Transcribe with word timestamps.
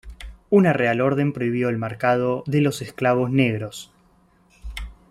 Una 0.49 0.73
Real 0.73 0.99
Orden 0.99 1.31
prohibió 1.31 1.69
el 1.69 1.77
marcado 1.77 2.43
de 2.47 2.61
los 2.61 2.81
esclavos 2.81 3.29
negros. 3.29 3.91